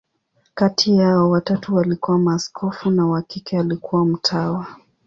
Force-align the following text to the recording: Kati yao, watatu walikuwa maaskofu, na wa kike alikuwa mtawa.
Kati 0.53 0.95
yao, 0.95 1.29
watatu 1.29 1.75
walikuwa 1.75 2.17
maaskofu, 2.19 2.89
na 2.89 3.05
wa 3.07 3.21
kike 3.21 3.59
alikuwa 3.59 4.05
mtawa. 4.05 4.67